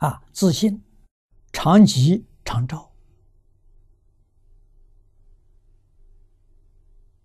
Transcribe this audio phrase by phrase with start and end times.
[0.00, 0.82] 啊，自信，
[1.52, 2.90] 常吉常照，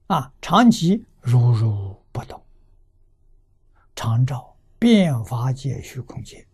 [0.07, 2.45] 啊，常吉如如不动，
[3.95, 6.45] 常照变法界虚空界，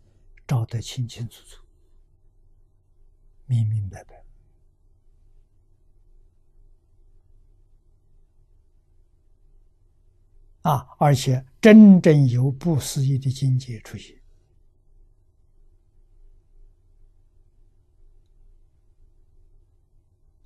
[0.47, 1.63] 照得清清楚楚，
[3.47, 4.23] 明明白白。
[10.61, 10.87] 啊！
[10.99, 14.20] 而且真正有不思议的境界出现。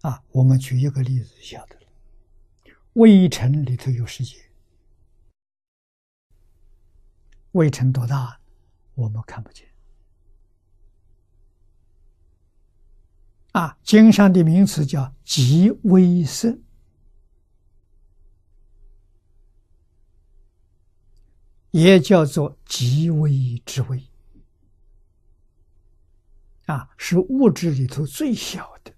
[0.05, 1.87] 啊，我们举一个例子就晓得了。
[2.93, 4.37] 微尘里头有世界，
[7.53, 8.39] 微尘多大，
[8.93, 9.67] 我们看不见。
[13.53, 16.55] 啊，经上的名词叫极微色。
[21.71, 24.01] 也叫做极微之微，
[26.67, 28.93] 啊，是物质里头最小的，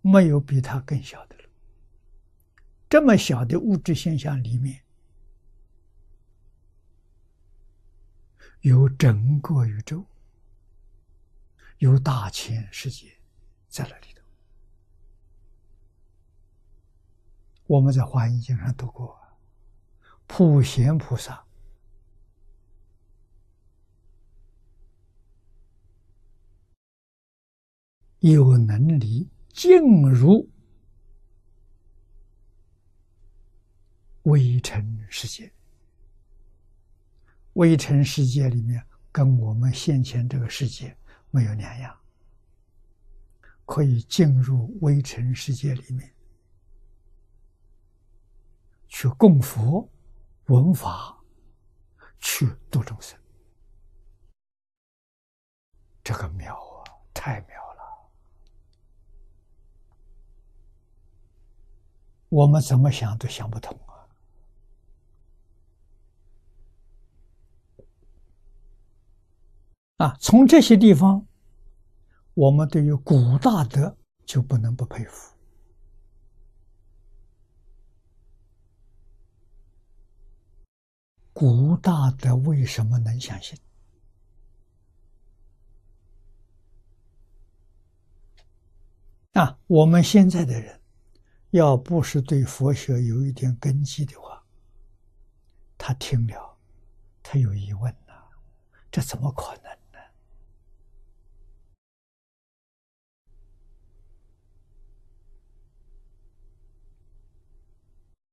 [0.00, 1.44] 没有比它更小的了。
[2.88, 4.82] 这么小的物质现象里面，
[8.60, 10.04] 有整个宇宙，
[11.78, 13.18] 有大千世界
[13.68, 14.22] 在那里头。
[17.66, 19.20] 我们在《华严经》上读过，
[20.26, 21.44] 普贤菩萨。
[28.20, 30.48] 有能力进入
[34.22, 35.52] 微尘世界，
[37.54, 40.96] 微尘世界里面跟我们现前这个世界
[41.30, 41.98] 没有两样，
[43.64, 46.14] 可以进入微尘世界里面
[48.86, 49.90] 去供佛、
[50.46, 51.18] 闻法、
[52.18, 53.18] 去度众生，
[56.04, 57.67] 这个妙啊，太妙！
[62.28, 63.74] 我们怎么想都想不通
[69.96, 70.06] 啊！
[70.06, 71.26] 啊，从这些地方，
[72.34, 73.96] 我们对于古大德
[74.26, 75.34] 就不能不佩服。
[81.32, 83.58] 古大德为什么能相信？
[89.32, 90.77] 啊，我们现在的人。
[91.50, 94.42] 要不是对佛学有一点根基的话，
[95.78, 96.56] 他听了，
[97.22, 98.12] 他有疑问呐，
[98.90, 99.98] 这怎么可能呢？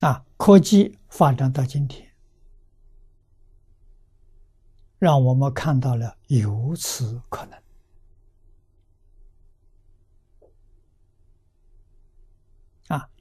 [0.02, 2.12] 啊，科技发展到今天，
[5.00, 7.65] 让我们看到了有此可能。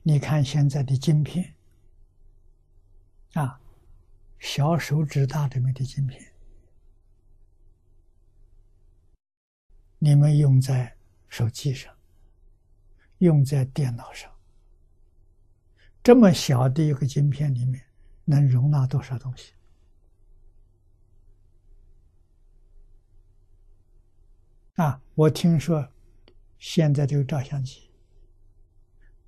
[0.07, 1.55] 你看现在的晶片，
[3.33, 3.59] 啊，
[4.39, 6.23] 小手指大这么的晶片，
[9.99, 10.95] 你们用在
[11.27, 11.97] 手机上，
[13.17, 14.31] 用在电脑上，
[16.03, 17.83] 这么小的一个晶片里面，
[18.27, 19.55] 能容纳多少东西？
[24.75, 25.91] 啊，我听说
[26.59, 27.89] 现在这个照相机。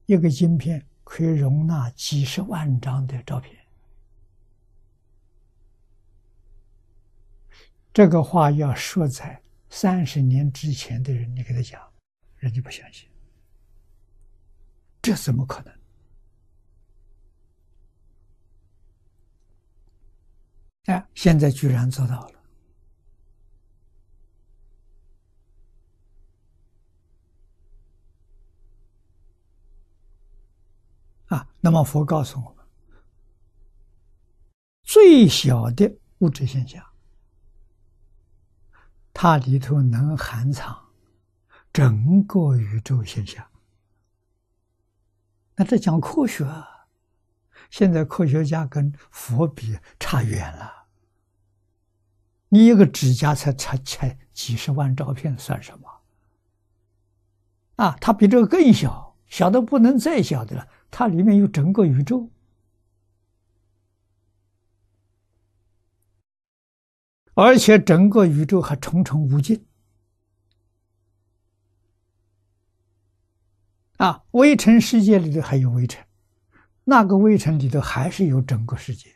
[0.07, 3.57] 一个晶片可以容纳几十万张的照片，
[7.93, 11.81] 这个话要说在三十年之前的人，你给他讲，
[12.37, 13.09] 人家不相信，
[15.03, 15.75] 这怎么可能？
[20.85, 22.41] 哎，现在居然做到了。
[31.67, 32.65] 那么佛告诉我们，
[34.85, 36.81] 最小的物质现象，
[39.13, 40.81] 它里头能含藏
[41.73, 43.45] 整个宇宙现象。
[45.57, 46.87] 那这讲科学，啊，
[47.69, 50.87] 现在科学家跟佛比差远了。
[52.49, 55.91] 你一个指甲才才才几十万照片算什么？
[57.75, 60.69] 啊，它比这个更小，小的不能再小的了。
[60.99, 62.31] 它里面有整个宇宙，
[67.35, 69.67] 而且整个宇宙还重重无尽。
[73.99, 76.03] 啊，微尘世界里头还有微尘，
[76.85, 79.15] 那个微尘里头还是有整个世界。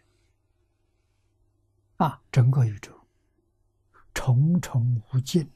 [1.96, 2.92] 啊，整个宇宙
[4.12, 5.50] 重重无尽。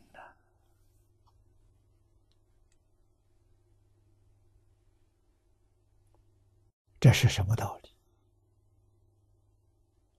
[7.05, 7.91] 这是什么道理？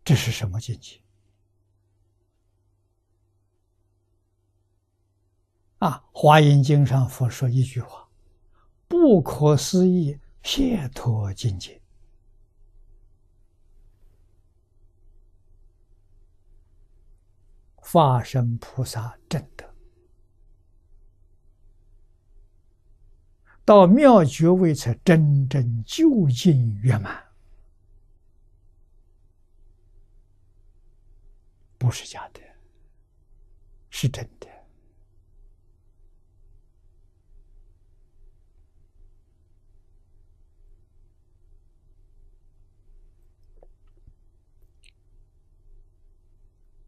[0.04, 1.02] 这是什么境界？
[5.80, 8.08] 啊，《华严经》上佛说一句话
[8.88, 11.82] ：“不可思议解脱境界。”
[17.78, 19.65] 化身菩萨正德，
[23.66, 27.26] 到妙觉位才真正究竟圆满，
[31.80, 32.40] 不是假的，
[33.90, 34.48] 是真的。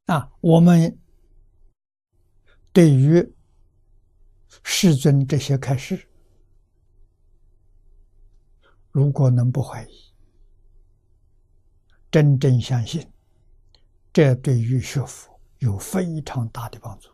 [0.06, 0.98] 啊，我们
[2.72, 3.34] 对于
[4.64, 6.08] 世尊这些开示，
[8.98, 10.12] 如果能不怀疑，
[12.10, 13.08] 真正相信，
[14.12, 17.08] 这对于学佛有非常大的帮助。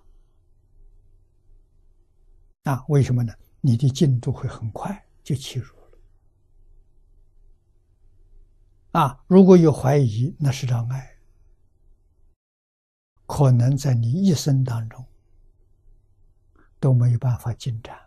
[2.64, 3.34] 啊，为什么呢？
[3.60, 6.00] 你的进度会很快就切入了。
[9.02, 11.18] 啊，如果有怀疑，那是障碍。
[13.26, 15.06] 可能在你一生当中
[16.80, 18.03] 都没有办法进展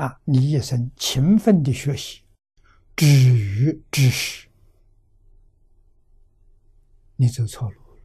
[0.00, 0.18] 啊！
[0.24, 2.22] 你一生勤奋的学习，
[2.96, 4.48] 止于知识，
[7.16, 8.02] 你走错路了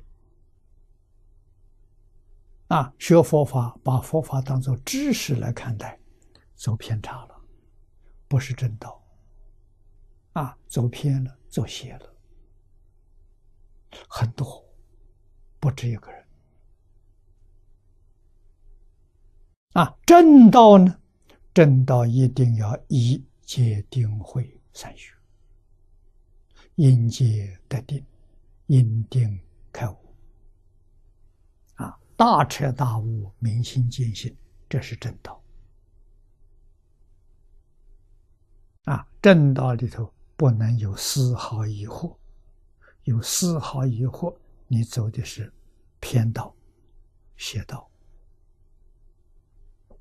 [2.76, 2.94] 啊！
[3.00, 5.98] 学佛法，把佛法当做知识来看待，
[6.54, 7.42] 走偏差了，
[8.28, 9.02] 不是正道
[10.34, 10.58] 啊！
[10.68, 12.14] 走偏了，走邪了。
[14.10, 14.66] 很多，
[15.62, 16.28] 不止一个人。
[19.72, 21.00] 啊，正道呢？
[21.56, 25.14] 正道一定要以戒定慧三学，
[26.76, 28.06] 因戒得定，
[28.66, 29.40] 因定
[29.72, 29.96] 开悟。
[31.76, 34.36] 啊，大彻大悟，明心见性，
[34.68, 35.42] 这是正道。
[38.84, 42.18] 啊，正道里头不能有丝毫疑惑。
[43.06, 44.36] 有丝毫疑惑，
[44.68, 45.54] 你走的是
[46.02, 46.54] 偏道、
[47.38, 47.90] 邪道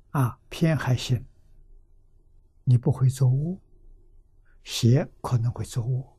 [0.09, 0.37] 啊！
[0.49, 1.23] 偏还行，
[2.65, 3.57] 你不会作恶；
[4.63, 6.17] 邪可能会作恶，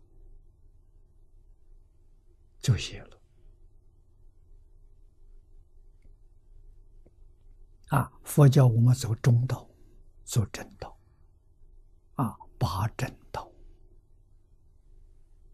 [2.60, 3.20] 就邪了
[7.88, 8.12] 啊！
[8.25, 9.69] 佛教我们走中道，
[10.25, 10.96] 走正道
[12.14, 13.50] 啊，八正道。